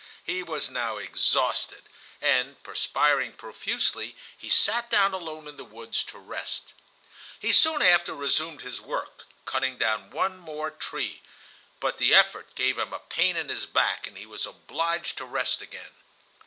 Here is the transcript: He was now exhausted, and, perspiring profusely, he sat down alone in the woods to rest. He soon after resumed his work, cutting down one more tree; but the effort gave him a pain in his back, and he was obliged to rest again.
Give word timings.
He 0.23 0.41
was 0.41 0.67
now 0.67 0.97
exhausted, 0.97 1.83
and, 2.19 2.63
perspiring 2.63 3.33
profusely, 3.33 4.15
he 4.35 4.49
sat 4.49 4.89
down 4.89 5.13
alone 5.13 5.47
in 5.47 5.57
the 5.57 5.63
woods 5.63 6.01
to 6.05 6.17
rest. 6.17 6.73
He 7.39 7.51
soon 7.53 7.83
after 7.83 8.15
resumed 8.15 8.61
his 8.63 8.81
work, 8.81 9.25
cutting 9.45 9.77
down 9.77 10.09
one 10.09 10.39
more 10.39 10.71
tree; 10.71 11.21
but 11.79 11.99
the 11.99 12.15
effort 12.15 12.55
gave 12.55 12.79
him 12.79 12.93
a 12.93 12.99
pain 12.99 13.37
in 13.37 13.49
his 13.49 13.67
back, 13.67 14.07
and 14.07 14.17
he 14.17 14.25
was 14.25 14.47
obliged 14.47 15.17
to 15.19 15.25
rest 15.25 15.61
again. 15.61 15.91